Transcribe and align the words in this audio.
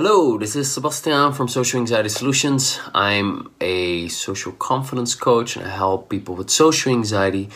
Hello, 0.00 0.38
this 0.38 0.54
is 0.54 0.68
Sebastiaan 0.68 1.34
from 1.34 1.48
Social 1.48 1.80
Anxiety 1.80 2.08
Solutions. 2.08 2.78
I'm 2.94 3.50
a 3.60 4.06
social 4.06 4.52
confidence 4.52 5.16
coach 5.16 5.56
and 5.56 5.66
I 5.66 5.70
help 5.70 6.08
people 6.08 6.36
with 6.36 6.50
social 6.50 6.92
anxiety 6.92 7.48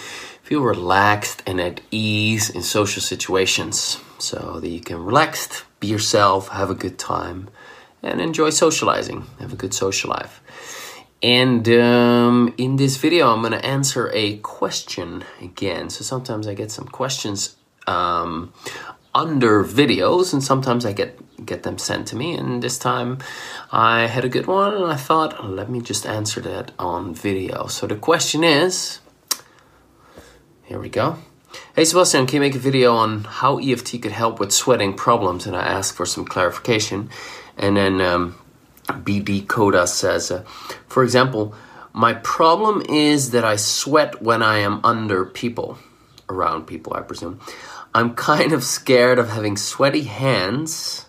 feel 0.43 0.63
relaxed 0.63 1.45
and 1.47 1.61
at 1.61 1.83
ease 1.93 2.51
in 2.51 2.63
social 2.63 3.01
situations 3.01 4.01
so 4.19 4.59
that 4.59 4.69
you 4.69 4.81
can 4.81 5.05
relax, 5.05 5.63
be 5.79 5.87
yourself, 5.87 6.49
have 6.49 6.69
a 6.69 6.75
good 6.75 6.99
time, 6.99 7.49
and 8.03 8.21
enjoy 8.21 8.51
socializing, 8.51 9.25
have 9.39 9.53
a 9.53 9.57
good 9.57 9.73
social 9.73 10.11
life. 10.11 10.43
And 11.23 11.69
um, 11.69 12.53
in 12.59 12.75
this 12.75 12.97
video, 12.97 13.33
I'm 13.33 13.43
going 13.43 13.53
to 13.53 13.65
answer 13.65 14.11
a 14.13 14.39
question 14.39 15.23
again. 15.41 15.91
So 15.91 16.03
sometimes 16.03 16.49
I 16.49 16.55
get 16.55 16.73
some 16.73 16.89
questions 16.89 17.55
um, 17.87 18.53
under 19.15 19.65
videos, 19.65 20.33
and 20.33 20.43
sometimes 20.43 20.85
I 20.87 20.93
get 20.93 21.19
get 21.45 21.63
them 21.65 21.79
sent 21.79 22.07
to 22.09 22.17
me. 22.17 22.35
And 22.35 22.63
this 22.63 22.79
time, 22.79 23.19
I 23.71 24.07
had 24.07 24.25
a 24.25 24.29
good 24.29 24.47
one, 24.47 24.75
and 24.75 24.85
I 24.85 24.97
thought, 24.97 25.45
let 25.45 25.69
me 25.69 25.81
just 25.81 26.07
answer 26.07 26.41
that 26.43 26.73
on 26.79 27.15
video. 27.15 27.67
So 27.67 27.87
the 27.87 27.97
question 27.97 28.45
is, 28.45 29.01
here 30.65 30.79
we 30.79 30.89
go. 30.89 31.19
Hey 31.75 31.83
Sebastiaan, 31.83 32.27
can 32.27 32.37
you 32.37 32.41
make 32.41 32.55
a 32.55 32.59
video 32.59 32.95
on 32.95 33.25
how 33.25 33.59
EFT 33.59 34.01
could 34.01 34.13
help 34.13 34.41
with 34.41 34.53
sweating 34.53 34.95
problems? 34.95 35.47
And 35.47 35.55
I 35.55 35.63
asked 35.63 35.95
for 35.95 36.07
some 36.07 36.25
clarification, 36.25 37.11
and 37.59 37.77
then 37.77 38.01
um, 38.01 38.37
BD 38.87 39.47
Coda 39.47 39.87
says, 39.87 40.31
uh, 40.31 40.45
for 40.87 41.03
example, 41.03 41.55
my 41.93 42.15
problem 42.15 42.83
is 42.89 43.33
that 43.33 43.45
I 43.45 43.57
sweat 43.57 44.23
when 44.23 44.43
I 44.43 44.59
am 44.59 44.81
under 44.83 45.27
people, 45.27 45.79
around 46.31 46.67
people, 46.67 46.95
I 46.95 47.03
presume. 47.03 47.41
I'm 47.95 48.15
kind 48.15 48.53
of 48.53 48.65
scared 48.65 49.19
of 49.19 49.29
having 49.29 49.59
sweaty 49.59 50.05
hands 50.05 51.07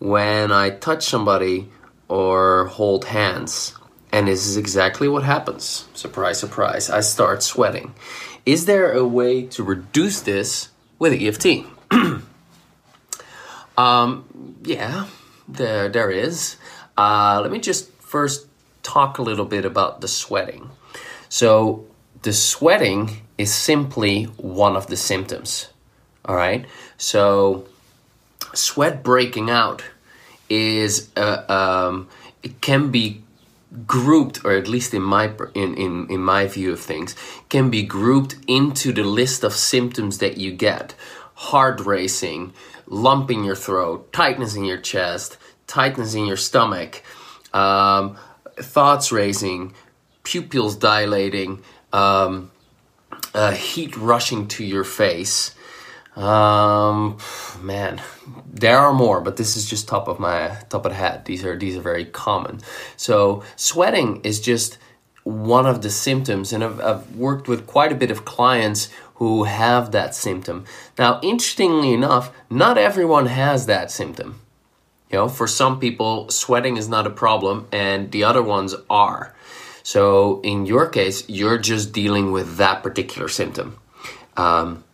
when 0.00 0.50
I 0.50 0.70
touch 0.70 1.04
somebody 1.04 1.68
or 2.08 2.66
hold 2.66 3.04
hands. 3.04 3.76
And 4.10 4.26
this 4.26 4.46
is 4.46 4.56
exactly 4.56 5.06
what 5.06 5.22
happens. 5.22 5.86
Surprise, 5.94 6.40
surprise. 6.40 6.90
I 6.90 7.00
start 7.00 7.42
sweating. 7.44 7.94
Is 8.44 8.66
there 8.66 8.92
a 8.92 9.06
way 9.06 9.42
to 9.48 9.62
reduce 9.62 10.20
this 10.20 10.70
with 10.98 11.12
EFT? 11.12 11.66
um, 13.78 14.56
yeah, 14.64 15.06
there, 15.46 15.88
there 15.88 16.10
is. 16.10 16.56
Uh, 16.96 17.38
let 17.42 17.52
me 17.52 17.60
just 17.60 17.92
first 17.92 18.46
talk 18.82 19.18
a 19.18 19.22
little 19.22 19.44
bit 19.44 19.64
about 19.64 20.00
the 20.00 20.08
sweating. 20.08 20.70
So, 21.28 21.84
the 22.22 22.32
sweating 22.32 23.22
is 23.36 23.54
simply 23.54 24.24
one 24.24 24.74
of 24.74 24.88
the 24.88 24.96
symptoms. 24.96 25.68
All 26.28 26.36
right. 26.36 26.66
So, 26.98 27.66
sweat 28.54 29.02
breaking 29.02 29.48
out 29.48 29.82
is 30.50 31.08
uh, 31.16 31.44
um, 31.48 32.08
it 32.42 32.60
can 32.60 32.90
be 32.90 33.22
grouped, 33.86 34.44
or 34.44 34.52
at 34.52 34.68
least 34.68 34.92
in 34.92 35.02
my 35.02 35.32
in, 35.54 35.74
in 35.74 36.06
in 36.08 36.20
my 36.20 36.46
view 36.46 36.72
of 36.72 36.80
things, 36.80 37.16
can 37.48 37.70
be 37.70 37.82
grouped 37.82 38.36
into 38.46 38.92
the 38.92 39.04
list 39.04 39.42
of 39.42 39.54
symptoms 39.54 40.18
that 40.18 40.36
you 40.36 40.52
get: 40.52 40.94
heart 41.34 41.80
racing, 41.80 42.52
lump 42.86 43.30
in 43.30 43.42
your 43.42 43.56
throat, 43.56 44.12
tightness 44.12 44.54
in 44.54 44.64
your 44.64 44.78
chest, 44.78 45.38
tightness 45.66 46.14
in 46.14 46.26
your 46.26 46.36
stomach, 46.36 47.02
um, 47.54 48.18
thoughts 48.56 49.10
racing, 49.10 49.72
pupils 50.24 50.76
dilating, 50.76 51.62
um, 51.92 52.50
uh, 53.34 53.52
heat 53.52 53.96
rushing 53.96 54.46
to 54.48 54.62
your 54.62 54.84
face. 54.84 55.54
Um, 56.18 57.16
man, 57.62 58.02
there 58.52 58.78
are 58.78 58.92
more, 58.92 59.20
but 59.20 59.36
this 59.36 59.56
is 59.56 59.70
just 59.70 59.86
top 59.86 60.08
of 60.08 60.18
my 60.18 60.58
top 60.68 60.84
of 60.84 60.90
the 60.90 60.96
head. 60.96 61.24
These 61.26 61.44
are 61.44 61.56
these 61.56 61.76
are 61.76 61.80
very 61.80 62.04
common. 62.04 62.60
So 62.96 63.44
sweating 63.54 64.20
is 64.24 64.40
just 64.40 64.78
one 65.22 65.66
of 65.66 65.82
the 65.82 65.90
symptoms, 65.90 66.52
and 66.52 66.64
I've, 66.64 66.80
I've 66.80 67.16
worked 67.16 67.46
with 67.46 67.66
quite 67.66 67.92
a 67.92 67.94
bit 67.94 68.10
of 68.10 68.24
clients 68.24 68.90
who 69.16 69.44
have 69.44 69.92
that 69.92 70.14
symptom. 70.14 70.64
Now, 70.98 71.20
interestingly 71.22 71.92
enough, 71.92 72.32
not 72.50 72.78
everyone 72.78 73.26
has 73.26 73.66
that 73.66 73.90
symptom. 73.90 74.40
You 75.10 75.18
know, 75.18 75.28
for 75.28 75.46
some 75.46 75.78
people, 75.78 76.28
sweating 76.30 76.76
is 76.76 76.88
not 76.88 77.06
a 77.06 77.10
problem, 77.10 77.68
and 77.70 78.10
the 78.10 78.24
other 78.24 78.42
ones 78.42 78.74
are. 78.90 79.34
So, 79.82 80.40
in 80.42 80.66
your 80.66 80.88
case, 80.88 81.28
you're 81.28 81.58
just 81.58 81.92
dealing 81.92 82.32
with 82.32 82.56
that 82.56 82.82
particular 82.82 83.28
symptom. 83.28 83.78
Um, 84.36 84.84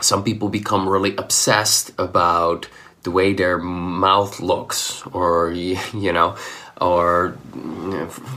some 0.00 0.24
people 0.24 0.48
become 0.48 0.88
really 0.88 1.16
obsessed 1.16 1.92
about 1.98 2.68
the 3.02 3.10
way 3.10 3.32
their 3.32 3.58
mouth 3.58 4.40
looks 4.40 5.06
or 5.08 5.52
you 5.52 6.12
know 6.12 6.36
or 6.80 7.36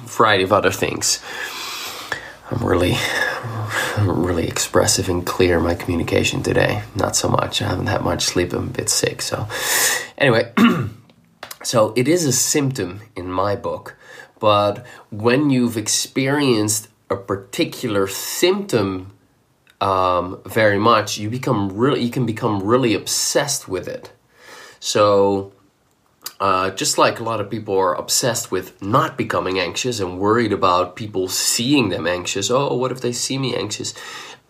variety 0.06 0.44
of 0.44 0.54
other 0.54 0.72
things. 0.72 1.22
I'm 2.50 2.66
really 2.66 2.96
really 4.00 4.48
expressive 4.48 5.10
and 5.10 5.26
clear 5.26 5.58
in 5.58 5.64
my 5.64 5.76
communication 5.76 6.44
today. 6.44 6.84
Not 6.96 7.16
so 7.16 7.28
much. 7.28 7.62
I 7.62 7.68
haven't 7.68 7.88
had 7.88 8.04
much 8.04 8.24
sleep. 8.24 8.54
I'm 8.54 8.68
a 8.68 8.72
bit 8.72 8.90
sick 8.90 9.22
so. 9.22 9.48
Anyway 10.18 10.54
so 11.64 11.94
it 11.96 12.08
is 12.08 12.26
a 12.26 12.32
symptom 12.32 13.02
in 13.16 13.32
my 13.32 13.56
book 13.56 13.96
but 14.40 14.86
when 15.10 15.50
you've 15.50 15.78
experienced 15.78 16.88
a 17.10 17.16
particular 17.16 18.08
symptom 18.08 19.12
um, 19.82 20.42
very 20.46 20.80
much, 20.80 21.18
you 21.18 21.30
become 21.30 21.72
really 21.72 22.04
you 22.04 22.10
can 22.10 22.26
become 22.26 22.64
really 22.64 22.94
obsessed 22.94 23.68
with 23.68 23.88
it. 23.88 24.12
So 24.80 25.54
uh, 26.40 26.70
just 26.72 26.98
like 26.98 27.20
a 27.20 27.24
lot 27.24 27.42
of 27.42 27.50
people 27.50 27.78
are 27.78 27.96
obsessed 27.96 28.52
with 28.52 28.82
not 28.82 29.18
becoming 29.18 29.60
anxious 29.60 30.00
and 30.00 30.20
worried 30.20 30.54
about 30.54 30.96
people 30.96 31.28
seeing 31.28 31.90
them 31.90 32.06
anxious. 32.06 32.52
Oh, 32.52 32.76
what 32.76 32.92
if 32.92 33.02
they 33.02 33.12
see 33.12 33.38
me 33.38 33.56
anxious? 33.56 33.94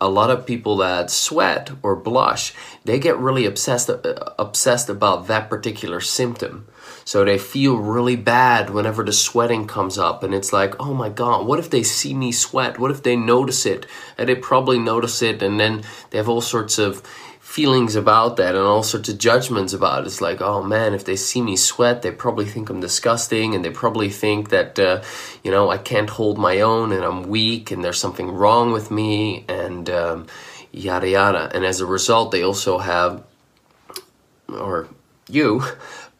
A 0.00 0.08
lot 0.08 0.30
of 0.30 0.46
people 0.46 0.76
that 0.76 1.10
sweat 1.10 1.70
or 1.82 1.96
blush, 1.96 2.54
they 2.84 2.98
get 2.98 3.18
really 3.18 3.46
obsessed 3.46 3.90
uh, 3.90 4.14
obsessed 4.38 4.88
about 4.88 5.26
that 5.26 5.48
particular 5.48 6.00
symptom. 6.00 6.68
So 7.08 7.24
they 7.24 7.38
feel 7.38 7.78
really 7.78 8.16
bad 8.16 8.68
whenever 8.68 9.02
the 9.02 9.14
sweating 9.14 9.66
comes 9.66 9.96
up. 9.96 10.22
And 10.22 10.34
it's 10.34 10.52
like, 10.52 10.78
oh 10.78 10.92
my 10.92 11.08
God, 11.08 11.46
what 11.46 11.58
if 11.58 11.70
they 11.70 11.82
see 11.82 12.12
me 12.12 12.32
sweat? 12.32 12.78
What 12.78 12.90
if 12.90 13.02
they 13.02 13.16
notice 13.16 13.64
it? 13.64 13.86
And 14.18 14.28
they 14.28 14.34
probably 14.34 14.78
notice 14.78 15.22
it. 15.22 15.42
And 15.42 15.58
then 15.58 15.84
they 16.10 16.18
have 16.18 16.28
all 16.28 16.42
sorts 16.42 16.76
of 16.76 17.00
feelings 17.40 17.96
about 17.96 18.36
that 18.36 18.54
and 18.54 18.62
all 18.62 18.82
sorts 18.82 19.08
of 19.08 19.16
judgments 19.16 19.72
about 19.72 20.02
it. 20.02 20.06
It's 20.08 20.20
like, 20.20 20.42
oh 20.42 20.62
man, 20.62 20.92
if 20.92 21.06
they 21.06 21.16
see 21.16 21.40
me 21.40 21.56
sweat, 21.56 22.02
they 22.02 22.10
probably 22.10 22.44
think 22.44 22.68
I'm 22.68 22.80
disgusting 22.80 23.54
and 23.54 23.64
they 23.64 23.70
probably 23.70 24.10
think 24.10 24.50
that, 24.50 24.78
uh, 24.78 25.02
you 25.42 25.50
know, 25.50 25.70
I 25.70 25.78
can't 25.78 26.10
hold 26.10 26.36
my 26.36 26.60
own 26.60 26.92
and 26.92 27.02
I'm 27.02 27.22
weak 27.22 27.70
and 27.70 27.82
there's 27.82 27.98
something 27.98 28.30
wrong 28.30 28.70
with 28.70 28.90
me 28.90 29.46
and 29.48 29.88
um, 29.88 30.26
yada 30.72 31.08
yada. 31.08 31.50
And 31.54 31.64
as 31.64 31.80
a 31.80 31.86
result, 31.86 32.32
they 32.32 32.42
also 32.42 32.76
have, 32.76 33.24
or 34.46 34.88
you, 35.30 35.62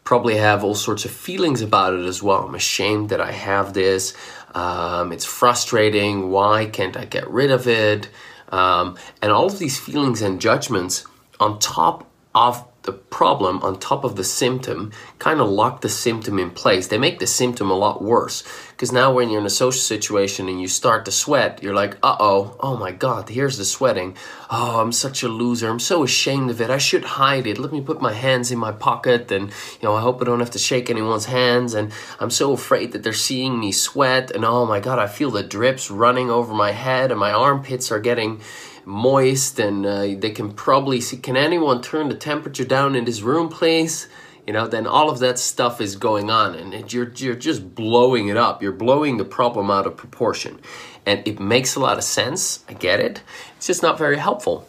probably 0.09 0.39
have 0.39 0.65
all 0.65 0.75
sorts 0.75 1.05
of 1.05 1.11
feelings 1.11 1.61
about 1.61 1.93
it 1.93 2.03
as 2.07 2.23
well. 2.23 2.45
I'm 2.47 2.55
ashamed 2.55 3.11
that 3.11 3.21
I 3.21 3.31
have 3.31 3.75
this. 3.75 4.15
Um, 4.55 5.13
it's 5.13 5.27
frustrating. 5.27 6.31
Why 6.31 6.65
can't 6.65 6.97
I 6.97 7.05
get 7.05 7.29
rid 7.29 7.51
of 7.51 7.69
it? 7.69 8.09
Um, 8.49 8.97
and 9.21 9.31
all 9.31 9.45
of 9.45 9.59
these 9.59 9.79
feelings 9.79 10.23
and 10.23 10.41
judgments 10.41 11.05
on 11.39 11.59
top 11.59 12.11
of 12.35 12.65
the 12.89 12.93
problem 12.95 13.59
on 13.63 13.79
top 13.79 14.03
of 14.03 14.17
the 14.17 14.25
symptom 14.25 14.91
kind 15.19 15.43
of 15.43 15.49
lock 15.51 15.83
the 15.83 15.91
symptom 15.91 16.39
in 16.39 16.51
place. 16.51 16.87
They 16.87 16.97
make 16.97 17.19
the 17.19 17.27
symptom 17.27 17.71
a 17.71 17.75
lot 17.75 18.01
worse. 18.01 18.43
Because 18.71 18.93
now, 18.93 19.13
when 19.13 19.29
you're 19.29 19.41
in 19.41 19.47
a 19.47 19.51
social 19.51 19.81
situation 19.81 20.49
and 20.49 20.59
you 20.59 20.69
start 20.69 21.05
to 21.05 21.11
sweat, 21.11 21.63
you're 21.63 21.75
like, 21.75 21.99
uh 22.03 22.17
oh, 22.19 22.57
oh 22.61 22.79
my 22.79 22.93
God, 22.93 23.29
here's 23.29 23.59
the 23.59 23.67
sweating. 23.67 24.17
Oh, 24.49 24.81
I'm 24.81 24.93
such 24.93 25.23
a 25.23 25.29
loser. 25.29 25.69
I'm 25.69 25.81
so 25.81 26.03
ashamed 26.03 26.49
of 26.51 26.63
it. 26.63 26.71
I 26.71 26.79
should 26.79 27.05
hide 27.05 27.47
it. 27.47 27.59
Let 27.59 27.73
me 27.73 27.83
put 27.83 28.01
my 28.01 28.15
hands 28.15 28.51
in 28.51 28.59
my 28.59 28.73
pocket 28.73 29.31
and, 29.31 29.49
you 29.51 29.83
know, 29.83 29.95
I 29.95 30.01
hope 30.01 30.23
I 30.23 30.25
don't 30.25 30.41
have 30.41 30.53
to 30.53 30.59
shake 30.59 30.89
anyone's 30.89 31.27
hands. 31.27 31.75
And 31.75 31.93
I'm 32.19 32.31
so 32.31 32.53
afraid 32.53 32.93
that 32.93 33.03
they're 33.03 33.13
seeing 33.13 33.61
me 33.61 33.71
sweat. 33.71 34.31
And 34.31 34.47
oh 34.47 34.65
my 34.65 34.81
God, 34.81 34.99
I 34.99 35.09
feel 35.09 35.31
the 35.31 35.43
drips 35.43 35.91
running 35.91 36.31
over 36.31 36.55
my 36.55 36.71
head 36.71 37.11
and 37.11 37.21
my 37.21 37.33
armpits 37.33 37.93
are 37.93 38.01
getting 38.01 38.41
moist 38.89 39.59
and 39.59 39.85
uh, 39.85 40.01
they 40.01 40.31
can 40.31 40.53
probably 40.53 41.01
see 41.01 41.19
can 41.19 41.37
anyone 41.37 41.83
turn 41.83 42.09
the 42.09 42.15
temperature 42.15 42.65
down 42.65 42.97
in 42.97 43.05
this 43.05 43.21
room 43.21 43.49
please? 43.49 44.09
You 44.47 44.55
know 44.55 44.67
then 44.67 44.87
all 44.87 45.11
of 45.11 45.19
that 45.19 45.39
stuff 45.39 45.81
is 45.81 45.97
going 45.97 46.31
on 46.31 46.55
and 46.55 46.73
it, 46.73 46.93
you're, 46.93 47.13
you're 47.17 47.35
just 47.35 47.75
blowing 47.75 48.29
it 48.29 48.37
up. 48.37 48.63
You're 48.63 48.73
blowing 48.73 49.19
the 49.19 49.25
problem 49.25 49.71
out 49.71 49.87
of 49.87 49.97
proportion. 49.97 50.59
And 51.05 51.27
it 51.27 51.39
makes 51.39 51.75
a 51.75 51.81
lot 51.81 51.99
of 51.99 52.05
sense. 52.05 52.65
I 52.69 52.73
get 52.73 53.01
it. 53.01 53.23
It's 53.57 53.67
just 53.67 53.83
not 53.83 53.99
very 53.99 54.17
helpful. 54.17 54.69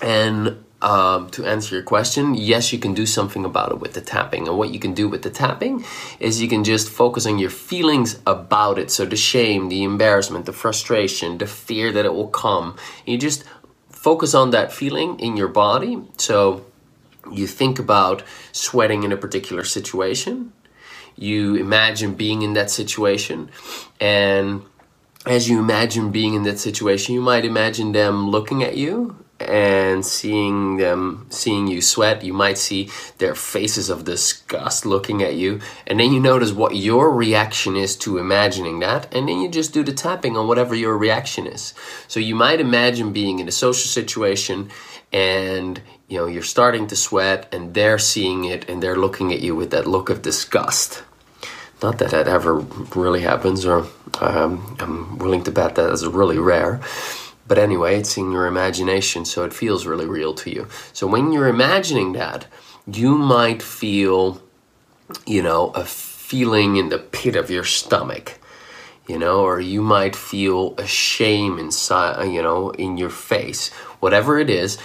And 0.00 0.61
um, 0.82 1.30
to 1.30 1.44
answer 1.46 1.74
your 1.76 1.84
question, 1.84 2.34
yes, 2.34 2.72
you 2.72 2.78
can 2.78 2.92
do 2.92 3.06
something 3.06 3.44
about 3.44 3.72
it 3.72 3.78
with 3.80 3.94
the 3.94 4.00
tapping. 4.00 4.48
And 4.48 4.58
what 4.58 4.70
you 4.70 4.78
can 4.78 4.92
do 4.94 5.08
with 5.08 5.22
the 5.22 5.30
tapping 5.30 5.84
is 6.20 6.42
you 6.42 6.48
can 6.48 6.64
just 6.64 6.88
focus 6.88 7.24
on 7.24 7.38
your 7.38 7.50
feelings 7.50 8.20
about 8.26 8.78
it. 8.78 8.90
So 8.90 9.06
the 9.06 9.16
shame, 9.16 9.68
the 9.68 9.84
embarrassment, 9.84 10.46
the 10.46 10.52
frustration, 10.52 11.38
the 11.38 11.46
fear 11.46 11.92
that 11.92 12.04
it 12.04 12.12
will 12.12 12.28
come. 12.28 12.76
You 13.06 13.16
just 13.16 13.44
focus 13.88 14.34
on 14.34 14.50
that 14.50 14.72
feeling 14.72 15.18
in 15.20 15.36
your 15.36 15.48
body. 15.48 16.02
So 16.18 16.66
you 17.30 17.46
think 17.46 17.78
about 17.78 18.22
sweating 18.50 19.04
in 19.04 19.12
a 19.12 19.16
particular 19.16 19.64
situation 19.64 20.52
you 21.16 21.56
imagine 21.56 22.14
being 22.14 22.42
in 22.42 22.54
that 22.54 22.70
situation 22.70 23.50
and 24.00 24.62
as 25.26 25.48
you 25.48 25.58
imagine 25.58 26.10
being 26.10 26.34
in 26.34 26.42
that 26.42 26.58
situation 26.58 27.14
you 27.14 27.20
might 27.20 27.44
imagine 27.44 27.92
them 27.92 28.28
looking 28.28 28.62
at 28.62 28.76
you 28.76 29.21
and 29.48 30.04
seeing 30.04 30.76
them 30.76 31.26
seeing 31.30 31.66
you 31.66 31.80
sweat 31.80 32.22
you 32.24 32.32
might 32.32 32.58
see 32.58 32.88
their 33.18 33.34
faces 33.34 33.90
of 33.90 34.04
disgust 34.04 34.86
looking 34.86 35.22
at 35.22 35.34
you. 35.34 35.60
And 35.86 36.00
then 36.00 36.12
you 36.12 36.20
notice 36.20 36.52
what 36.52 36.76
your 36.76 37.10
reaction 37.10 37.76
is 37.76 37.96
to 37.98 38.18
imagining 38.18 38.80
that. 38.80 39.12
And 39.14 39.28
then 39.28 39.40
you 39.40 39.48
just 39.48 39.72
do 39.72 39.82
the 39.82 39.92
tapping 39.92 40.36
on 40.36 40.48
whatever 40.48 40.74
your 40.74 40.96
reaction 40.96 41.46
is. 41.46 41.74
So 42.08 42.20
you 42.20 42.34
might 42.34 42.60
imagine 42.60 43.12
being 43.12 43.38
in 43.38 43.48
a 43.48 43.52
social 43.52 43.88
situation 43.88 44.70
and 45.12 45.80
you 46.08 46.18
know 46.18 46.26
you're 46.26 46.42
starting 46.42 46.86
to 46.86 46.96
sweat 46.96 47.52
and 47.52 47.74
they're 47.74 47.98
seeing 47.98 48.44
it 48.44 48.68
and 48.68 48.82
they're 48.82 48.96
looking 48.96 49.32
at 49.32 49.40
you 49.40 49.54
with 49.54 49.70
that 49.70 49.86
look 49.86 50.10
of 50.10 50.22
disgust. 50.22 51.02
Not 51.82 51.98
that 51.98 52.10
that 52.12 52.28
ever 52.28 52.54
really 52.94 53.22
happens 53.22 53.66
or 53.66 53.86
um, 54.20 54.76
i'm 54.80 55.18
willing 55.18 55.42
to 55.44 55.50
bet 55.50 55.74
that 55.76 55.90
is 55.90 56.06
really 56.06 56.38
rare 56.38 56.80
but 57.52 57.58
anyway, 57.58 57.98
it's 57.98 58.16
in 58.16 58.32
your 58.32 58.46
imagination, 58.46 59.26
so 59.26 59.44
it 59.44 59.52
feels 59.52 59.84
really 59.84 60.06
real 60.06 60.32
to 60.32 60.50
you. 60.50 60.66
So 60.94 61.06
when 61.06 61.32
you're 61.32 61.48
imagining 61.48 62.14
that, 62.14 62.46
you 62.90 63.18
might 63.18 63.60
feel, 63.60 64.40
you 65.26 65.42
know, 65.42 65.68
a 65.74 65.84
feeling 65.84 66.76
in 66.76 66.88
the 66.88 66.98
pit 66.98 67.36
of 67.36 67.50
your 67.50 67.64
stomach, 67.64 68.40
you 69.06 69.18
know, 69.18 69.42
or 69.42 69.60
you 69.60 69.82
might 69.82 70.16
feel 70.16 70.74
a 70.78 70.86
shame 70.86 71.58
inside, 71.58 72.24
you 72.32 72.40
know, 72.40 72.70
in 72.70 72.96
your 72.96 73.10
face. 73.10 73.68
Whatever 74.00 74.38
it 74.38 74.48
is, 74.48 74.78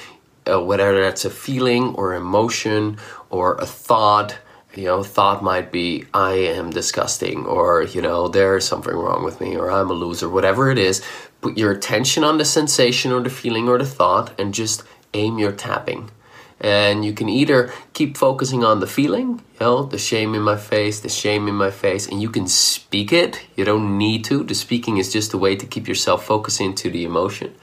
uh, 0.45 0.61
whether 0.61 1.01
that's 1.01 1.23
a 1.23 1.29
feeling 1.29 1.95
or 1.95 2.15
emotion 2.15 2.97
or 3.29 3.55
a 3.59 3.65
thought, 3.65 4.39
you 4.77 4.85
know, 4.85 5.03
thought 5.03 5.43
might 5.43 5.71
be, 5.71 6.05
I 6.13 6.33
am 6.33 6.69
disgusting, 6.69 7.45
or, 7.45 7.83
you 7.83 8.01
know, 8.01 8.27
there's 8.27 8.67
something 8.67 8.93
wrong 8.93 9.23
with 9.23 9.41
me, 9.41 9.55
or 9.55 9.71
I'm 9.71 9.89
a 9.89 9.93
loser, 9.93 10.29
whatever 10.29 10.69
it 10.69 10.77
is, 10.77 11.03
put 11.41 11.57
your 11.57 11.71
attention 11.71 12.23
on 12.23 12.37
the 12.37 12.45
sensation 12.45 13.11
or 13.11 13.21
the 13.21 13.29
feeling 13.29 13.67
or 13.67 13.77
the 13.77 13.85
thought 13.85 14.39
and 14.39 14.53
just 14.53 14.83
aim 15.13 15.39
your 15.39 15.51
tapping. 15.51 16.11
And 16.59 17.05
you 17.05 17.13
can 17.13 17.29
either 17.29 17.71
keep 17.93 18.17
focusing 18.17 18.63
on 18.63 18.79
the 18.79 18.87
feeling, 18.87 19.41
you 19.53 19.59
know, 19.59 19.83
the 19.83 19.99
shame 19.99 20.33
in 20.33 20.41
my 20.41 20.57
face, 20.57 20.99
the 20.99 21.09
shame 21.09 21.47
in 21.47 21.55
my 21.55 21.69
face, 21.69 22.07
and 22.07 22.21
you 22.21 22.29
can 22.29 22.47
speak 22.47 23.13
it. 23.13 23.45
You 23.55 23.63
don't 23.63 23.97
need 23.97 24.25
to. 24.25 24.43
The 24.43 24.55
speaking 24.55 24.97
is 24.97 25.13
just 25.13 25.33
a 25.33 25.37
way 25.37 25.55
to 25.55 25.65
keep 25.67 25.87
yourself 25.87 26.25
focusing 26.25 26.73
to 26.75 26.89
the 26.89 27.03
emotion. 27.03 27.53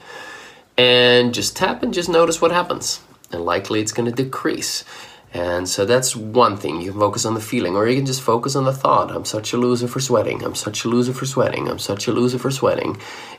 And 0.77 1.33
just 1.33 1.55
tap 1.57 1.83
and 1.83 1.93
just 1.93 2.09
notice 2.09 2.41
what 2.41 2.51
happens. 2.51 3.01
And 3.31 3.43
likely 3.43 3.81
it's 3.81 3.91
going 3.91 4.09
to 4.09 4.23
decrease. 4.23 4.85
And 5.35 5.67
so 5.67 5.83
that's 5.83 6.15
one 6.15 6.55
thing. 6.55 6.79
You 6.79 6.91
can 6.91 6.99
focus 7.01 7.25
on 7.25 7.33
the 7.33 7.41
feeling, 7.41 7.75
or 7.75 7.85
you 7.89 7.97
can 7.97 8.05
just 8.05 8.21
focus 8.21 8.55
on 8.55 8.63
the 8.63 8.71
thought. 8.71 9.11
I'm 9.11 9.25
such 9.25 9.51
a 9.51 9.57
loser 9.57 9.85
for 9.85 9.99
sweating. 9.99 10.41
I'm 10.45 10.55
such 10.55 10.85
a 10.85 10.87
loser 10.87 11.11
for 11.11 11.25
sweating. 11.25 11.67
I'm 11.67 11.77
such 11.77 12.07
a 12.07 12.13
loser 12.13 12.39
for 12.39 12.51
sweating. 12.51 12.95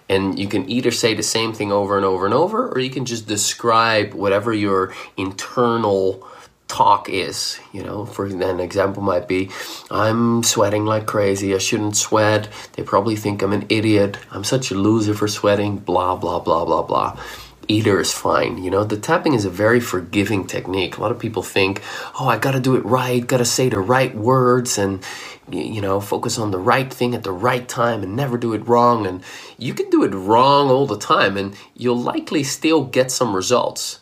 And 0.06 0.38
you 0.38 0.46
can 0.46 0.68
either 0.68 0.90
say 0.90 1.14
the 1.14 1.22
same 1.22 1.54
thing 1.54 1.72
over 1.72 1.96
and 1.96 2.04
over 2.04 2.26
and 2.26 2.34
over, 2.34 2.68
or 2.68 2.80
you 2.80 2.90
can 2.90 3.06
just 3.06 3.26
describe 3.26 4.12
whatever 4.12 4.52
your 4.52 4.92
internal 5.16 6.28
talk 6.68 7.08
is. 7.08 7.58
You 7.72 7.82
know, 7.82 8.04
for 8.04 8.26
an 8.26 8.60
example 8.60 9.02
might 9.02 9.26
be, 9.26 9.48
I'm 9.90 10.42
sweating 10.42 10.84
like 10.84 11.06
crazy. 11.06 11.54
I 11.54 11.58
shouldn't 11.58 11.96
sweat. 11.96 12.50
They 12.74 12.82
probably 12.82 13.16
think 13.16 13.40
I'm 13.40 13.54
an 13.54 13.64
idiot. 13.70 14.18
I'm 14.30 14.44
such 14.44 14.70
a 14.70 14.74
loser 14.74 15.14
for 15.14 15.28
sweating. 15.28 15.78
Blah, 15.78 16.16
blah, 16.16 16.40
blah, 16.40 16.66
blah, 16.66 16.82
blah 16.82 17.18
either 17.68 18.00
is 18.00 18.12
fine. 18.12 18.62
You 18.62 18.70
know, 18.70 18.84
the 18.84 18.96
tapping 18.96 19.34
is 19.34 19.44
a 19.44 19.50
very 19.50 19.80
forgiving 19.80 20.46
technique. 20.46 20.96
A 20.96 21.00
lot 21.00 21.10
of 21.10 21.18
people 21.18 21.42
think, 21.42 21.82
oh, 22.20 22.28
I 22.28 22.38
got 22.38 22.52
to 22.52 22.60
do 22.60 22.76
it 22.76 22.84
right, 22.84 23.26
got 23.26 23.38
to 23.38 23.44
say 23.44 23.68
the 23.68 23.80
right 23.80 24.14
words 24.14 24.78
and, 24.78 25.04
you 25.50 25.80
know, 25.80 26.00
focus 26.00 26.38
on 26.38 26.50
the 26.50 26.58
right 26.58 26.92
thing 26.92 27.14
at 27.14 27.22
the 27.22 27.32
right 27.32 27.68
time 27.68 28.02
and 28.02 28.16
never 28.16 28.38
do 28.38 28.52
it 28.54 28.66
wrong. 28.68 29.06
And 29.06 29.22
you 29.58 29.74
can 29.74 29.90
do 29.90 30.04
it 30.04 30.14
wrong 30.14 30.70
all 30.70 30.86
the 30.86 30.98
time 30.98 31.36
and 31.36 31.56
you'll 31.74 32.00
likely 32.00 32.42
still 32.44 32.84
get 32.84 33.10
some 33.10 33.34
results. 33.34 34.00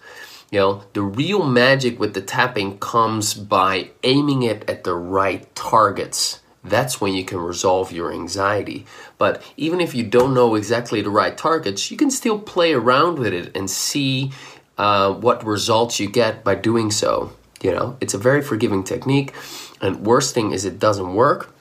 You 0.50 0.60
know, 0.60 0.84
the 0.93 1.02
real 1.02 1.44
magic 1.44 1.99
with 1.99 2.14
the 2.14 2.20
tapping 2.22 2.78
comes 2.78 3.34
by 3.34 3.90
aiming 4.05 4.44
it 4.44 4.69
at 4.70 4.84
the 4.84 4.94
right 4.94 5.52
targets 5.55 6.40
that's 6.64 7.00
when 7.00 7.12
you 7.12 7.25
can 7.25 7.38
resolve 7.38 7.93
your 7.93 8.12
anxiety. 8.12 8.87
But 9.19 9.43
even 9.56 9.81
if 9.81 9.94
you 9.94 10.02
don't 10.02 10.34
know 10.34 10.55
exactly 10.55 11.02
the 11.02 11.11
right 11.11 11.37
targets, 11.37 11.90
you 11.90 11.96
can 11.96 12.11
still 12.11 12.38
play 12.38 12.72
around 12.72 13.19
with 13.19 13.32
it 13.32 13.56
and 13.56 13.70
see 13.70 14.32
uh, 14.78 15.12
what 15.12 15.44
results 15.44 16.00
you 16.00 16.08
get 16.08 16.43
by 16.43 16.55
doing 16.55 16.90
so. 16.90 17.32
You 17.62 17.72
know, 17.72 17.96
it's 18.00 18.14
a 18.14 18.19
very 18.19 18.43
forgiving 18.43 18.84
technique. 18.84 19.32
And 19.81 20.06
worst 20.06 20.34
thing 20.34 20.52
is 20.52 20.64
it 20.64 20.78
doesn't 20.78 21.14
work 21.14 21.55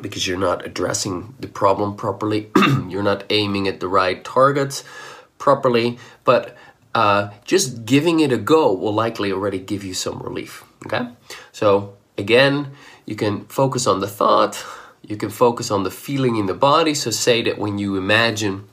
because 0.00 0.26
you're 0.26 0.38
not 0.38 0.64
addressing 0.64 1.34
the 1.40 1.48
problem 1.48 1.96
properly. 1.96 2.50
you're 2.88 3.02
not 3.02 3.24
aiming 3.30 3.68
at 3.68 3.80
the 3.80 3.88
right 3.88 4.22
targets 4.24 4.84
properly. 5.38 5.98
But 6.24 6.56
uh, 6.94 7.30
just 7.44 7.84
giving 7.84 8.20
it 8.20 8.32
a 8.32 8.38
go 8.38 8.72
will 8.72 8.94
likely 8.94 9.30
already 9.30 9.58
give 9.58 9.84
you 9.84 9.92
some 9.92 10.18
relief. 10.20 10.64
Okay, 10.86 11.08
so 11.52 11.94
again 12.18 12.70
you 13.06 13.14
can 13.14 13.44
focus 13.44 13.86
on 13.86 14.00
the 14.00 14.08
thought, 14.08 14.64
you 15.02 15.16
can 15.16 15.30
focus 15.30 15.70
on 15.70 15.84
the 15.84 15.90
feeling 15.90 16.36
in 16.36 16.46
the 16.46 16.54
body. 16.54 16.92
So, 16.92 17.10
say 17.12 17.40
that 17.42 17.56
when 17.56 17.78
you 17.78 17.96
imagine 17.96 18.68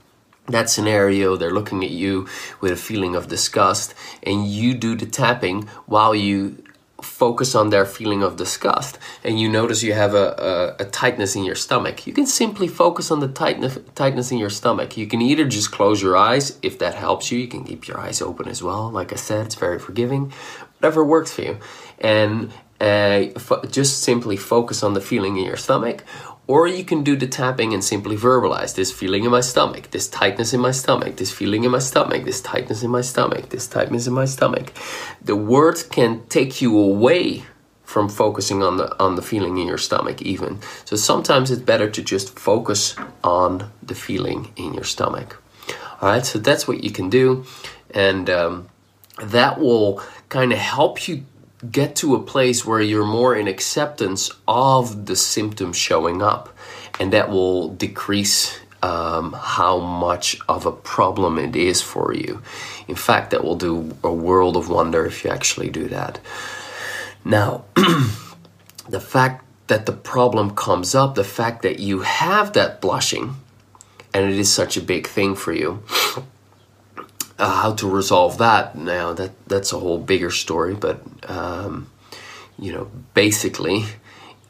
that 0.48 0.70
scenario, 0.70 1.38
they're 1.38 1.54
looking 1.54 1.84
at 1.84 1.92
you 1.92 2.28
with 2.60 2.72
a 2.72 2.76
feeling 2.76 3.16
of 3.16 3.28
disgust, 3.28 3.94
and 4.24 4.48
you 4.48 4.74
do 4.74 4.96
the 4.96 5.06
tapping 5.06 5.68
while 5.86 6.16
you 6.16 6.64
focus 7.02 7.54
on 7.54 7.70
their 7.70 7.86
feeling 7.86 8.24
of 8.24 8.38
disgust 8.38 8.98
and 9.26 9.38
you 9.38 9.50
notice 9.50 9.84
you 9.84 9.92
have 9.92 10.14
a, 10.14 10.76
a, 10.80 10.84
a, 10.84 10.86
tightness 10.86 11.36
in 11.36 11.44
your 11.44 11.56
stomach. 11.56 12.08
You 12.08 12.14
can 12.14 12.26
simply 12.26 12.70
focus 12.70 13.12
on 13.12 13.20
the 13.20 13.28
tightness 13.28 13.78
tightness 13.94 14.32
in 14.32 14.38
your 14.38 14.50
stomach. 14.50 14.96
You 14.96 15.06
can 15.06 15.22
either 15.22 15.44
just 15.44 15.70
close 15.70 16.02
your 16.02 16.16
eyes 16.16 16.58
if 16.62 16.80
that 16.80 16.96
helps 16.96 17.30
you. 17.30 17.40
You 17.40 17.50
can 17.50 17.66
keep 17.66 17.90
your 17.90 18.00
eyes 18.00 18.22
open 18.22 18.48
as 18.48 18.64
well. 18.64 18.90
Like 18.90 19.12
i 19.12 19.18
said 19.18 19.46
it's 19.46 19.56
very 19.56 19.80
forgiving. 19.80 20.32
Whatever 20.80 21.04
works 21.04 21.34
for 21.34 21.42
you. 21.42 21.58
And 22.00 22.54
uh, 22.84 23.66
just 23.80 23.94
simply 24.04 24.38
focus 24.38 24.84
on 24.84 24.94
the 24.94 25.02
feeling 25.02 25.38
in 25.38 25.46
your 25.46 25.62
stomach, 25.68 26.04
or 26.48 26.68
you 26.68 26.84
can 26.84 27.04
do 27.04 27.16
the 27.16 27.28
tapping 27.28 27.74
and 27.74 27.84
simply 27.84 28.18
verbalize 28.18 28.76
this 28.76 28.92
feeling 28.92 29.24
in 29.24 29.32
my 29.32 29.42
stomach, 29.42 29.92
this 29.92 30.10
tightness 30.10 30.54
in 30.54 30.60
my 30.60 30.72
stomach, 30.72 31.16
this 31.16 31.32
feeling 31.32 31.64
in 31.64 31.72
my 31.72 31.80
stomach, 31.80 32.26
this 32.26 32.42
tightness 32.42 32.84
in 32.84 32.92
my 32.92 33.02
stomach, 33.02 33.50
this 33.50 33.68
tightness 33.68 34.08
in 34.08 34.14
my 34.14 34.26
stomach. 34.26 34.74
The 35.24 35.38
words 35.38 35.82
can 35.84 36.26
take 36.28 36.62
you 36.62 36.78
away 36.78 37.44
from 37.84 38.10
focusing 38.10 38.64
on 38.64 38.78
the 38.78 38.88
on 39.00 39.16
the 39.16 39.22
feeling 39.22 39.58
in 39.58 39.68
your 39.68 39.78
stomach 39.78 40.22
even. 40.22 40.60
So 40.84 40.96
sometimes 40.96 41.52
it's 41.52 41.62
better 41.62 41.90
to 41.90 42.02
just 42.02 42.38
focus 42.38 42.96
on 43.24 43.72
the 43.82 43.96
feeling 43.96 44.52
in 44.56 44.74
your 44.74 44.88
stomach. 44.96 45.42
All 46.02 46.10
right, 46.10 46.26
so 46.26 46.40
that's 46.40 46.68
what 46.68 46.84
you 46.84 46.92
can 46.92 47.10
do, 47.10 47.46
and 47.92 48.30
um, 48.30 48.68
that 49.22 49.60
will 49.60 50.02
kind 50.28 50.52
of 50.52 50.60
help 50.60 51.08
you 51.08 51.24
get 51.72 51.96
to 51.98 52.16
a 52.16 52.22
place 52.22 52.66
where 52.66 52.82
you're 52.82 53.06
more 53.06 53.36
in 53.36 53.48
acceptance 53.48 54.32
of 54.48 55.06
the 55.06 55.16
symptoms 55.16 55.78
showing 55.78 56.22
up, 56.22 56.56
and 57.00 57.14
that 57.14 57.30
will 57.30 57.70
decrease 57.70 58.60
um, 58.82 59.34
how 59.34 59.80
much 59.80 60.38
of 60.50 60.66
a 60.66 60.72
problem 60.72 61.40
it 61.40 61.56
is 61.56 61.82
for 61.82 62.14
you. 62.14 62.42
In 62.88 62.96
fact, 62.96 63.32
that 63.32 63.44
will 63.44 63.56
do 63.56 63.96
a 64.04 64.12
world 64.12 64.58
of 64.58 64.70
wonder 64.70 65.06
if 65.06 65.24
you 65.24 65.30
actually 65.30 65.70
do 65.70 65.88
that. 65.88 66.20
Now, 67.24 67.64
the 68.90 69.00
fact 69.00 69.46
that 69.68 69.86
the 69.86 69.94
problem 69.94 70.56
comes 70.56 70.94
up, 70.94 71.16
the 71.16 71.24
fact 71.24 71.62
that 71.62 71.80
you 71.80 72.02
have 72.02 72.54
that 72.54 72.82
blushing, 72.82 73.36
and 74.14 74.30
it 74.30 74.38
is 74.38 74.52
such 74.52 74.76
a 74.76 74.82
big 74.82 75.08
thing 75.08 75.36
for 75.36 75.54
you, 75.54 75.82
uh, 77.40 77.62
how 77.62 77.74
to 77.74 77.90
resolve 77.90 78.38
that. 78.38 78.76
Now 78.76 79.14
that 79.14 79.32
that's 79.48 79.74
a 79.74 79.80
whole 79.80 80.00
bigger 80.00 80.32
story 80.32 80.76
but 80.76 81.02
um, 81.30 81.90
you 82.58 82.72
know 82.72 82.90
basically 83.14 83.86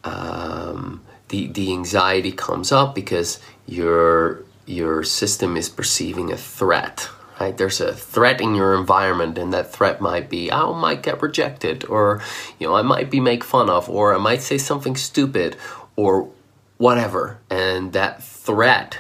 um, 0.04 1.02
the 1.30 1.48
the 1.48 1.72
anxiety 1.72 2.32
comes 2.32 2.72
up 2.72 2.96
because 2.96 3.40
your 3.66 4.44
your 4.66 5.04
system 5.04 5.58
is 5.58 5.70
perceiving 5.70 6.32
a 6.32 6.38
threat 6.38 7.10
right? 7.40 7.58
There's 7.58 7.82
a 7.82 7.94
threat 7.94 8.40
in 8.40 8.54
your 8.56 8.76
environment 8.76 9.38
and 9.38 9.52
that 9.54 9.74
threat 9.74 10.00
might 10.00 10.30
be 10.30 10.52
i 10.52 10.72
might 10.72 11.02
get 11.02 11.22
rejected 11.22 11.84
or 11.86 12.22
you 12.60 12.68
know 12.68 12.76
i 12.76 12.84
might 12.84 13.10
be 13.10 13.20
made 13.20 13.44
fun 13.44 13.70
of 13.70 13.90
or 13.90 14.14
i 14.14 14.18
might 14.18 14.42
say 14.42 14.58
something 14.58 14.96
stupid 14.96 15.58
or 15.96 16.30
whatever. 16.78 17.40
And 17.50 17.94
that 17.94 18.24
threat 18.24 19.00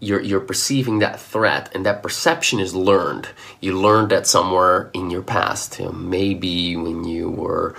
you're 0.00 0.20
you're 0.20 0.40
perceiving 0.40 0.98
that 0.98 1.20
threat 1.20 1.70
and 1.74 1.86
that 1.86 2.02
perception 2.02 2.58
is 2.58 2.74
learned. 2.74 3.28
You 3.60 3.78
learned 3.78 4.10
that 4.10 4.26
somewhere 4.26 4.90
in 4.94 5.10
your 5.10 5.22
past 5.22 5.78
you 5.78 5.86
know, 5.86 5.92
maybe 5.92 6.74
when 6.76 7.04
you 7.04 7.30
were 7.30 7.76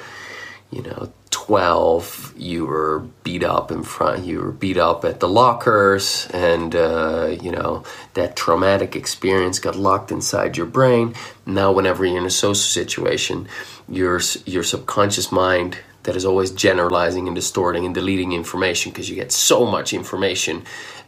you 0.70 0.84
know 0.84 1.12
12 1.32 2.34
you 2.38 2.66
were 2.66 3.00
beat 3.24 3.44
up 3.44 3.72
in 3.72 3.84
front 3.84 4.26
you 4.26 4.40
were 4.40 4.52
beat 4.52 4.78
up 4.78 5.04
at 5.04 5.20
the 5.20 5.28
lockers 5.28 6.28
and 6.34 6.76
uh, 6.76 7.36
you 7.42 7.52
know 7.52 7.84
that 8.14 8.36
traumatic 8.36 8.96
experience 8.96 9.58
got 9.60 9.76
locked 9.76 10.12
inside 10.12 10.56
your 10.58 10.68
brain. 10.68 11.16
Now 11.46 11.72
whenever 11.72 12.06
you're 12.06 12.20
in 12.20 12.26
a 12.26 12.30
social 12.30 12.56
situation 12.56 13.48
your 13.90 14.22
your 14.46 14.64
subconscious 14.64 15.32
mind 15.32 15.78
that 16.04 16.16
is 16.16 16.26
always 16.26 16.52
generalizing 16.52 17.28
and 17.28 17.36
distorting 17.36 17.86
and 17.86 17.94
deleting 17.94 18.32
information 18.32 18.92
because 18.92 19.10
you 19.10 19.16
get 19.16 19.32
so 19.32 19.66
much 19.66 19.94
information 19.94 20.64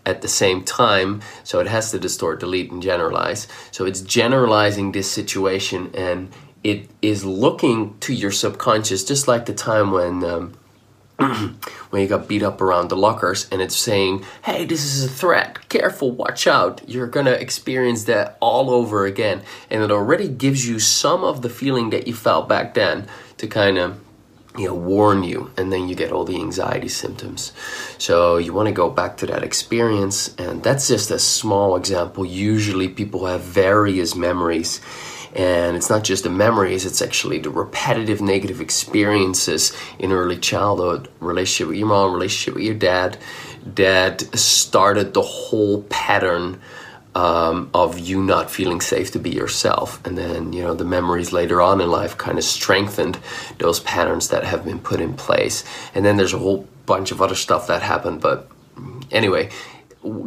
at 0.06 0.22
the 0.22 0.28
same 0.28 0.64
time. 0.64 1.22
So 1.44 1.60
it 1.60 1.68
has 1.68 1.92
to 1.92 2.00
distort, 2.00 2.40
delete, 2.40 2.72
and 2.72 2.82
generalize. 2.82 3.48
So 3.72 3.86
it's 3.86 4.02
generalizing 4.02 4.92
this 4.92 5.10
situation 5.10 5.92
and 5.94 6.32
it 6.64 6.90
is 7.02 7.26
looking 7.26 7.98
to 8.00 8.14
your 8.14 8.32
subconscious, 8.32 9.04
just 9.04 9.28
like 9.28 9.46
the 9.46 9.54
time 9.54 9.92
when. 9.92 10.24
Um, 10.24 10.54
when 11.92 12.02
you 12.02 12.08
got 12.08 12.28
beat 12.28 12.42
up 12.42 12.60
around 12.60 12.90
the 12.90 12.98
lockers 12.98 13.48
and 13.52 13.62
it's 13.62 13.78
saying, 13.78 14.26
hey, 14.44 14.66
this 14.66 14.84
is 14.84 15.06
a 15.06 15.08
threat, 15.08 15.70
careful, 15.70 16.12
watch 16.12 16.48
out, 16.48 16.82
you're 16.90 17.08
gonna 17.08 17.32
experience 17.32 18.06
that 18.06 18.36
all 18.40 18.72
over 18.72 19.06
again. 19.06 19.44
And 19.70 19.84
it 19.84 19.92
already 19.92 20.28
gives 20.28 20.68
you 20.68 20.80
some 20.80 21.24
of 21.24 21.44
the 21.44 21.50
feeling 21.50 21.92
that 21.92 22.08
you 22.08 22.16
felt 22.16 22.50
back 22.50 22.74
then 22.74 23.08
to 23.38 23.48
kind 23.48 23.78
of 23.78 24.03
you 24.58 24.68
know 24.68 24.76
warn 24.76 25.24
you 25.24 25.52
and 25.58 25.72
then 25.72 25.88
you 25.90 25.96
get 25.96 26.12
all 26.12 26.26
the 26.26 26.36
anxiety 26.36 26.88
symptoms. 26.88 27.54
So 27.98 28.38
you 28.38 28.54
want 28.54 28.68
to 28.68 28.74
go 28.74 28.90
back 28.90 29.18
to 29.18 29.26
that 29.28 29.44
experience 29.44 30.34
and 30.38 30.64
that's 30.64 30.88
just 30.88 31.12
a 31.12 31.20
small 31.20 31.76
example. 31.76 32.26
Usually 32.26 32.88
people 32.88 33.26
have 33.26 33.42
various 33.42 34.16
memories 34.16 34.80
and 35.36 35.76
it's 35.76 35.90
not 35.90 36.04
just 36.04 36.24
the 36.24 36.30
memories, 36.30 36.86
it's 36.86 37.02
actually 37.02 37.40
the 37.40 37.50
repetitive 37.50 38.22
negative 38.22 38.62
experiences 38.62 39.76
in 39.98 40.12
early 40.12 40.38
childhood 40.38 41.10
relationship 41.20 41.70
with 41.70 41.78
your 41.78 41.88
mom, 41.88 42.14
relationship 42.14 42.54
with 42.54 42.64
your 42.64 42.76
dad, 42.76 43.18
that 43.66 44.22
started 44.38 45.14
the 45.14 45.22
whole 45.22 45.82
pattern 45.84 46.62
um, 47.16 47.70
of 47.74 48.00
you 48.00 48.24
not 48.24 48.50
feeling 48.50 48.82
safe 48.82 49.12
to 49.12 49.20
be 49.20 49.30
yourself. 49.30 50.06
And 50.06 50.18
then, 50.18 50.54
you 50.54 50.64
know, 50.64 50.74
the 50.74 50.86
memories 50.86 51.32
later 51.32 51.62
on 51.62 51.82
in 51.82 51.90
life 51.90 52.18
kind 52.18 52.38
of 52.38 52.44
strengthened 52.44 53.20
those 53.60 53.80
patterns 53.82 54.30
that 54.30 54.44
have 54.44 54.66
been 54.66 54.80
put 54.80 55.00
in 55.00 55.14
place. 55.14 55.64
And 55.94 56.04
then 56.06 56.18
there's 56.18 56.34
a 56.34 56.40
whole 56.40 56.68
bunch 56.86 57.12
of 57.12 57.22
other 57.22 57.36
stuff 57.36 57.68
that 57.68 57.82
happened. 57.82 58.22
But 58.22 58.50
anyway, 59.12 59.50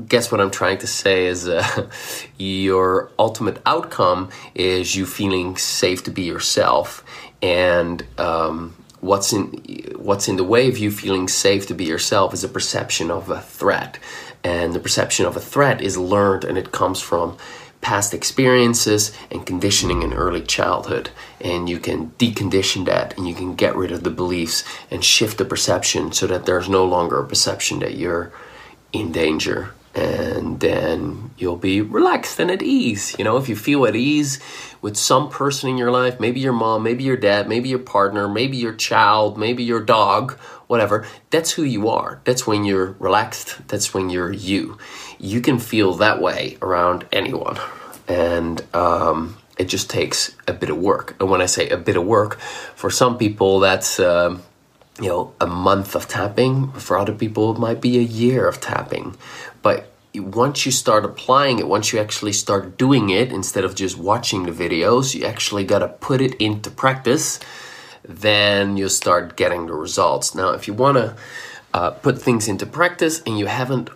guess 0.09 0.31
what 0.33 0.41
I'm 0.41 0.51
trying 0.51 0.79
to 0.79 0.87
say 0.87 1.27
is 1.27 1.49
uh, 1.49 1.89
your 2.39 3.11
ultimate 3.19 3.61
outcome 3.67 4.31
is 4.55 4.95
you 4.97 5.07
feeling 5.07 5.57
safe 5.57 6.05
to 6.05 6.11
be 6.11 6.23
yourself, 6.23 7.05
and 7.43 8.05
um, 8.19 8.75
what's 9.01 9.33
in 9.33 9.49
what's 9.97 10.29
in 10.29 10.37
the 10.37 10.45
way 10.45 10.69
of 10.69 10.79
you 10.79 10.91
feeling 10.91 11.29
safe 11.29 11.67
to 11.67 11.75
be 11.75 11.85
yourself 11.85 12.35
is 12.35 12.45
a 12.45 12.49
perception 12.49 13.11
of 13.11 13.31
a 13.31 13.41
threat, 13.41 13.99
and 14.45 14.73
the 14.73 14.81
perception 14.81 15.27
of 15.27 15.37
a 15.37 15.41
threat 15.41 15.81
is 15.81 15.97
learned, 15.97 16.45
and 16.45 16.59
it 16.59 16.73
comes 16.73 17.01
from 17.01 17.37
past 17.81 18.15
experiences 18.15 19.13
and 19.31 19.47
conditioning 19.47 20.03
in 20.03 20.13
early 20.13 20.43
childhood. 20.43 21.11
And 21.41 21.69
you 21.69 21.79
can 21.79 22.11
decondition 22.19 22.85
that 22.87 23.17
and 23.17 23.29
you 23.29 23.35
can 23.35 23.55
get 23.55 23.77
rid 23.77 23.93
of 23.93 24.03
the 24.03 24.11
beliefs 24.11 24.65
and 24.91 25.05
shift 25.05 25.39
the 25.39 25.45
perception 25.45 26.11
so 26.11 26.27
that 26.27 26.47
there's 26.47 26.69
no 26.69 26.85
longer 26.85 27.21
a 27.21 27.29
perception 27.29 27.79
that 27.81 27.95
you're 27.95 28.33
in 28.93 29.13
danger 29.13 29.73
and 29.97 30.61
then 30.61 31.31
you'll 31.39 31.57
be 31.57 31.81
relaxed 31.81 32.39
and 32.39 32.51
at 32.51 32.63
ease. 32.63 33.17
You 33.19 33.25
know, 33.25 33.39
if 33.39 33.49
you 33.49 33.57
feel 33.57 33.87
at 33.87 33.97
ease 33.97 34.39
with 34.83 34.97
some 34.97 35.31
person 35.31 35.71
in 35.71 35.79
your 35.79 35.91
life, 35.91 36.21
maybe 36.21 36.39
your 36.39 36.53
mom, 36.53 36.83
maybe 36.83 37.03
your 37.03 37.17
dad, 37.17 37.49
maybe 37.49 37.71
your 37.71 37.79
partner, 37.79 38.29
maybe 38.29 38.59
your 38.59 38.75
child, 38.75 39.39
maybe 39.39 39.65
your 39.65 39.81
dog, 39.81 40.33
whatever, 40.67 41.07
that's 41.31 41.51
who 41.51 41.63
you 41.63 41.89
are. 41.89 42.21
That's 42.25 42.47
when 42.47 42.65
you're 42.65 42.93
relaxed. 42.99 43.67
That's 43.69 43.95
when 43.95 44.11
you're 44.11 44.33
you. 44.33 44.77
You 45.19 45.41
can 45.41 45.59
feel 45.59 45.95
that 45.95 46.21
way 46.21 46.59
around 46.61 47.07
anyone. 47.11 47.59
And 48.07 48.63
um, 48.75 49.39
it 49.59 49.65
just 49.65 49.89
takes 49.89 50.37
a 50.47 50.53
bit 50.53 50.69
of 50.69 50.77
work. 50.77 51.17
And 51.21 51.31
when 51.31 51.41
I 51.41 51.47
say 51.47 51.71
a 51.71 51.79
bit 51.79 51.97
of 51.97 52.05
work, 52.05 52.39
for 52.39 52.91
some 52.91 53.17
people, 53.17 53.61
that's. 53.61 53.99
Uh, 53.99 54.39
you 55.01 55.09
know, 55.09 55.35
a 55.41 55.47
month 55.47 55.95
of 55.95 56.09
tapping. 56.09 56.73
For 56.73 56.97
other 56.97 57.13
people, 57.13 57.55
it 57.55 57.59
might 57.59 57.81
be 57.81 57.99
a 57.99 58.03
year 58.03 58.49
of 58.49 58.61
tapping. 58.61 59.17
But 59.63 59.93
once 60.15 60.65
you 60.65 60.73
start 60.73 61.05
applying 61.05 61.59
it, 61.59 61.69
once 61.69 61.93
you 61.93 61.99
actually 61.99 62.33
start 62.33 62.79
doing 62.79 63.11
it, 63.11 63.33
instead 63.33 63.65
of 63.65 63.75
just 63.75 63.99
watching 63.99 64.45
the 64.45 64.53
videos, 64.53 65.15
you 65.15 65.25
actually 65.25 65.65
got 65.65 65.81
to 65.81 65.89
put 65.89 66.21
it 66.21 66.35
into 66.37 66.71
practice. 66.71 67.39
Then 68.03 68.77
you'll 68.77 68.89
start 68.89 69.37
getting 69.37 69.67
the 69.67 69.75
results. 69.75 70.35
Now, 70.35 70.51
if 70.51 70.67
you 70.67 70.75
want 70.75 70.97
to 70.97 71.17
uh, 71.75 71.91
put 71.91 72.21
things 72.21 72.49
into 72.49 72.65
practice 72.65 73.21
and 73.27 73.39
you 73.39 73.47
haven't 73.47 73.91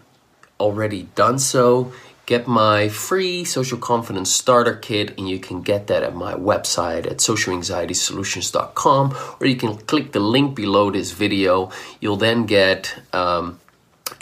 already 0.59 1.04
done 1.14 1.38
so, 1.38 1.92
get 2.31 2.47
my 2.47 2.89
free 2.89 3.45
social 3.45 3.77
confidence 3.77 4.31
starter 4.31 4.77
kit 4.77 5.19
and 5.19 5.29
you 5.29 5.41
can 5.41 5.63
get 5.63 5.89
that 5.89 6.05
at 6.05 6.15
my 6.15 6.33
website 6.35 7.05
at 7.05 7.17
socialanxietysolutions.com 7.17 9.17
or 9.41 9.47
you 9.49 9.57
can 9.57 9.77
click 9.77 10.13
the 10.13 10.21
link 10.21 10.55
below 10.55 10.93
this 10.93 11.11
video 11.11 11.73
you'll 12.01 12.23
then 12.29 12.47
get 12.47 12.95
um, 13.13 13.59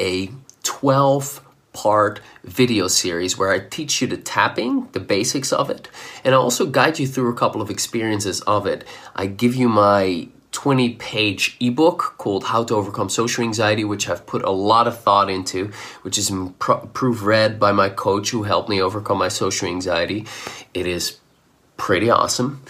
a 0.00 0.30
12 0.62 1.44
part 1.74 2.20
video 2.44 2.88
series 2.88 3.36
where 3.36 3.52
I 3.52 3.60
teach 3.60 4.00
you 4.00 4.08
the 4.08 4.16
tapping, 4.16 4.88
the 4.92 5.00
basics 5.00 5.52
of 5.52 5.68
it, 5.68 5.88
and 6.24 6.34
I 6.34 6.38
also 6.38 6.64
guide 6.66 6.98
you 6.98 7.06
through 7.06 7.30
a 7.30 7.36
couple 7.36 7.60
of 7.60 7.70
experiences 7.70 8.40
of 8.42 8.66
it. 8.66 8.84
I 9.14 9.26
give 9.26 9.54
you 9.54 9.68
my 9.68 10.28
20 10.58 10.94
page 10.94 11.56
ebook 11.60 12.14
called 12.18 12.42
How 12.42 12.64
to 12.64 12.74
Overcome 12.74 13.10
Social 13.10 13.44
Anxiety, 13.44 13.84
which 13.84 14.08
I've 14.08 14.26
put 14.26 14.42
a 14.42 14.50
lot 14.50 14.88
of 14.88 14.98
thought 14.98 15.30
into, 15.30 15.70
which 16.02 16.18
is 16.18 16.30
proofread 16.32 17.60
by 17.60 17.70
my 17.70 17.88
coach 17.88 18.30
who 18.30 18.42
helped 18.42 18.68
me 18.68 18.82
overcome 18.82 19.18
my 19.18 19.28
social 19.28 19.68
anxiety. 19.68 20.26
It 20.74 20.88
is 20.88 21.18
pretty 21.76 22.10
awesome. 22.10 22.60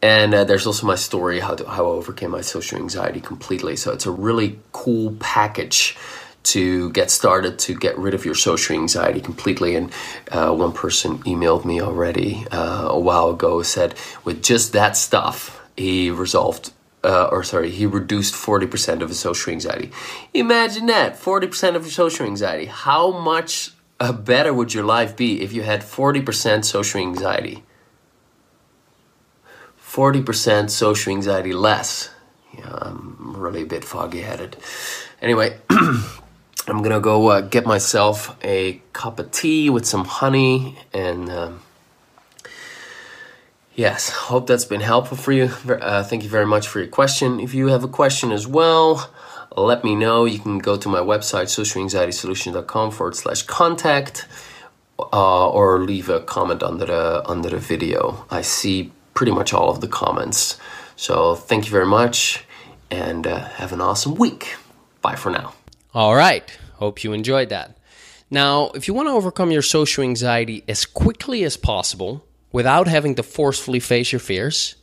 And 0.00 0.32
uh, 0.32 0.44
there's 0.44 0.66
also 0.66 0.86
my 0.86 0.94
story 0.94 1.40
how, 1.40 1.54
to, 1.56 1.68
how 1.68 1.84
I 1.84 1.88
overcame 1.88 2.30
my 2.30 2.40
social 2.40 2.78
anxiety 2.78 3.20
completely. 3.20 3.76
So 3.76 3.92
it's 3.92 4.06
a 4.06 4.10
really 4.10 4.58
cool 4.72 5.14
package 5.20 5.98
to 6.44 6.90
get 6.92 7.10
started 7.10 7.58
to 7.58 7.74
get 7.74 7.98
rid 7.98 8.14
of 8.14 8.24
your 8.24 8.36
social 8.36 8.74
anxiety 8.74 9.20
completely. 9.20 9.76
And 9.76 9.92
uh, 10.30 10.54
one 10.54 10.72
person 10.72 11.18
emailed 11.24 11.66
me 11.66 11.82
already 11.82 12.46
uh, 12.50 12.86
a 12.88 12.98
while 12.98 13.28
ago 13.28 13.62
said, 13.62 13.96
with 14.24 14.42
just 14.42 14.72
that 14.72 14.96
stuff, 14.96 15.60
he 15.76 16.10
resolved 16.10 16.72
uh, 17.04 17.28
or 17.30 17.44
sorry, 17.44 17.70
he 17.70 17.86
reduced 17.86 18.34
40% 18.34 19.02
of 19.02 19.08
his 19.10 19.20
social 19.20 19.52
anxiety. 19.52 19.90
Imagine 20.32 20.86
that 20.86 21.20
40% 21.20 21.76
of 21.76 21.82
your 21.82 21.90
social 21.90 22.26
anxiety. 22.26 22.64
How 22.64 23.10
much 23.10 23.72
uh, 24.00 24.12
better 24.12 24.52
would 24.52 24.72
your 24.72 24.84
life 24.84 25.16
be 25.16 25.42
if 25.42 25.52
you 25.52 25.62
had 25.62 25.82
40% 25.82 26.64
social 26.64 27.00
anxiety? 27.00 27.62
40% 29.78 30.70
social 30.70 31.12
anxiety 31.12 31.52
less. 31.52 32.10
Yeah, 32.56 32.78
I'm 32.80 33.36
really 33.36 33.62
a 33.62 33.66
bit 33.66 33.84
foggy 33.84 34.22
headed. 34.22 34.56
Anyway, 35.20 35.58
I'm 35.70 36.82
gonna 36.82 37.00
go 37.00 37.28
uh, 37.28 37.40
get 37.42 37.66
myself 37.66 38.36
a 38.42 38.80
cup 38.92 39.18
of 39.18 39.30
tea 39.30 39.70
with 39.70 39.84
some 39.84 40.04
honey 40.04 40.78
and. 40.92 41.30
Um, 41.30 41.60
Yes, 43.76 44.08
hope 44.10 44.46
that's 44.46 44.64
been 44.64 44.80
helpful 44.80 45.16
for 45.16 45.32
you. 45.32 45.50
Uh, 45.68 46.04
thank 46.04 46.22
you 46.22 46.28
very 46.28 46.46
much 46.46 46.68
for 46.68 46.78
your 46.78 46.88
question. 46.88 47.40
If 47.40 47.54
you 47.54 47.68
have 47.68 47.82
a 47.82 47.88
question 47.88 48.30
as 48.30 48.46
well, 48.46 49.10
let 49.56 49.82
me 49.82 49.96
know. 49.96 50.26
You 50.26 50.38
can 50.38 50.58
go 50.58 50.76
to 50.76 50.88
my 50.88 51.00
website, 51.00 51.48
socialanxietysolution.com 51.48 52.92
forward 52.92 53.16
slash 53.16 53.42
contact, 53.42 54.26
uh, 54.98 55.50
or 55.50 55.80
leave 55.80 56.08
a 56.08 56.20
comment 56.20 56.62
under 56.62 56.86
the, 56.86 57.28
under 57.28 57.50
the 57.50 57.58
video. 57.58 58.24
I 58.30 58.42
see 58.42 58.92
pretty 59.14 59.32
much 59.32 59.52
all 59.52 59.70
of 59.70 59.80
the 59.80 59.88
comments. 59.88 60.56
So 60.94 61.34
thank 61.34 61.64
you 61.64 61.72
very 61.72 61.86
much 61.86 62.44
and 62.92 63.26
uh, 63.26 63.44
have 63.56 63.72
an 63.72 63.80
awesome 63.80 64.14
week. 64.14 64.54
Bye 65.02 65.16
for 65.16 65.30
now. 65.30 65.54
All 65.92 66.14
right. 66.14 66.48
Hope 66.74 67.02
you 67.02 67.12
enjoyed 67.12 67.48
that. 67.48 67.76
Now, 68.30 68.70
if 68.74 68.86
you 68.86 68.94
want 68.94 69.08
to 69.08 69.12
overcome 69.12 69.50
your 69.50 69.62
social 69.62 70.04
anxiety 70.04 70.62
as 70.68 70.84
quickly 70.84 71.44
as 71.44 71.56
possible, 71.56 72.24
without 72.54 72.86
having 72.86 73.16
to 73.16 73.22
forcefully 73.24 73.80
face 73.80 74.12
your 74.12 74.20
fears, 74.20 74.76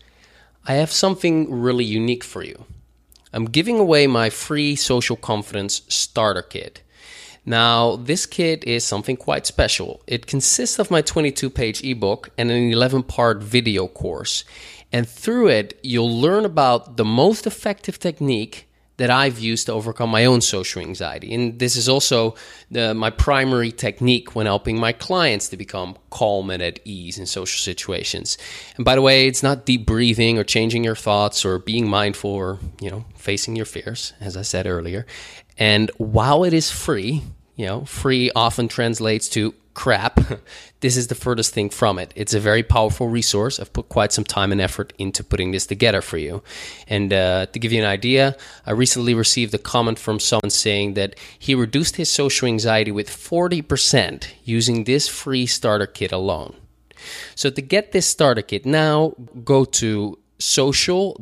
I 0.67 0.73
have 0.73 0.91
something 0.91 1.49
really 1.49 1.85
unique 1.85 2.23
for 2.23 2.43
you. 2.43 2.65
I'm 3.31 3.45
giving 3.45 3.79
away 3.79 4.07
my 4.07 4.29
free 4.29 4.75
social 4.75 5.15
confidence 5.15 5.81
starter 5.87 6.41
kit. 6.41 6.81
Now, 7.45 7.95
this 7.95 8.25
kit 8.25 8.65
is 8.65 8.83
something 8.83 9.15
quite 9.15 9.47
special. 9.47 10.01
It 10.05 10.27
consists 10.27 10.79
of 10.79 10.91
my 10.91 11.01
22 11.01 11.49
page 11.49 11.81
ebook 11.81 12.29
and 12.37 12.51
an 12.51 12.73
11 12.73 13.03
part 13.03 13.41
video 13.41 13.87
course. 13.87 14.43
And 14.91 15.07
through 15.07 15.47
it, 15.47 15.79
you'll 15.81 16.19
learn 16.19 16.43
about 16.43 16.97
the 16.97 17.05
most 17.05 17.47
effective 17.47 17.97
technique 17.97 18.67
that 19.01 19.09
I've 19.09 19.39
used 19.39 19.65
to 19.65 19.73
overcome 19.73 20.11
my 20.11 20.25
own 20.25 20.41
social 20.41 20.79
anxiety. 20.79 21.33
And 21.33 21.57
this 21.57 21.75
is 21.75 21.89
also 21.89 22.35
the, 22.69 22.93
my 22.93 23.09
primary 23.09 23.71
technique 23.71 24.35
when 24.35 24.45
helping 24.45 24.79
my 24.79 24.91
clients 24.91 25.49
to 25.49 25.57
become 25.57 25.97
calm 26.11 26.51
and 26.51 26.61
at 26.61 26.79
ease 26.85 27.17
in 27.17 27.25
social 27.25 27.57
situations. 27.57 28.37
And 28.75 28.85
by 28.85 28.93
the 28.93 29.01
way, 29.01 29.25
it's 29.25 29.41
not 29.41 29.65
deep 29.65 29.87
breathing 29.87 30.37
or 30.37 30.43
changing 30.43 30.83
your 30.83 30.95
thoughts 30.95 31.43
or 31.43 31.57
being 31.57 31.89
mindful 31.89 32.29
or, 32.29 32.59
you 32.79 32.91
know, 32.91 33.05
facing 33.15 33.55
your 33.55 33.65
fears, 33.65 34.13
as 34.19 34.37
I 34.37 34.43
said 34.43 34.67
earlier. 34.67 35.07
And 35.57 35.89
while 35.97 36.43
it 36.43 36.53
is 36.53 36.69
free, 36.69 37.23
you 37.55 37.65
know, 37.65 37.85
free 37.85 38.29
often 38.35 38.67
translates 38.67 39.29
to 39.29 39.55
crap, 39.73 40.19
this 40.81 40.97
is 40.97 41.07
the 41.07 41.15
furthest 41.15 41.53
thing 41.53 41.69
from 41.69 41.99
it. 41.99 42.11
It's 42.15 42.33
a 42.33 42.39
very 42.39 42.63
powerful 42.63 43.07
resource. 43.07 43.59
I've 43.59 43.73
put 43.73 43.89
quite 43.89 44.11
some 44.11 44.23
time 44.23 44.51
and 44.51 44.61
effort 44.61 44.93
into 44.97 45.23
putting 45.23 45.51
this 45.51 45.65
together 45.65 46.01
for 46.01 46.17
you. 46.17 46.43
And 46.87 47.11
uh, 47.13 47.47
to 47.47 47.59
give 47.59 47.71
you 47.71 47.79
an 47.81 47.87
idea, 47.87 48.35
I 48.65 48.71
recently 48.71 49.13
received 49.13 49.53
a 49.53 49.57
comment 49.57 49.99
from 49.99 50.19
someone 50.19 50.49
saying 50.49 50.93
that 50.95 51.15
he 51.37 51.55
reduced 51.55 51.95
his 51.95 52.09
social 52.09 52.47
anxiety 52.47 52.91
with 52.91 53.09
40% 53.09 54.27
using 54.43 54.83
this 54.83 55.07
free 55.07 55.45
starter 55.45 55.87
kit 55.87 56.11
alone. 56.11 56.55
So 57.35 57.49
to 57.49 57.61
get 57.61 57.91
this 57.91 58.05
starter 58.05 58.41
kit 58.41 58.65
now, 58.65 59.13
go 59.43 59.65
to 59.65 60.19
social 60.37 61.15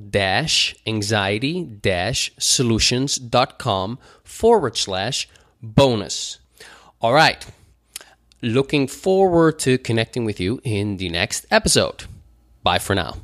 anxiety 0.87 1.79
solutions.com 2.37 3.99
forward 4.23 4.77
slash 4.77 5.27
bonus. 5.61 6.39
All 7.01 7.13
right. 7.13 7.45
Looking 8.41 8.87
forward 8.87 9.59
to 9.59 9.77
connecting 9.77 10.23
with 10.23 10.39
you 10.39 10.61
in 10.63 10.95
the 10.95 11.09
next 11.09 11.45
episode. 11.51 12.05
Bye 12.63 12.79
for 12.79 12.95
now. 12.95 13.17